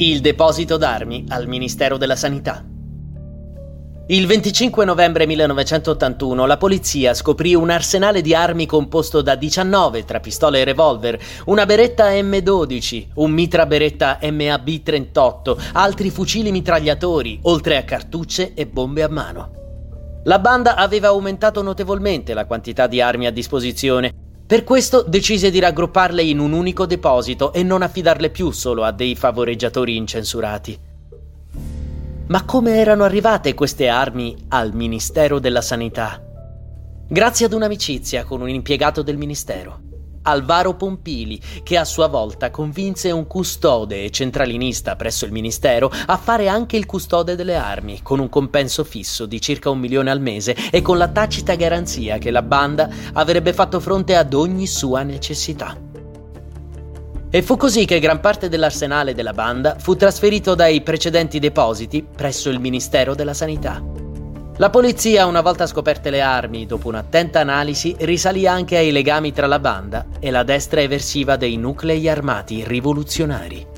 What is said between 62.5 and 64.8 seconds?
Ministero della Sanità. La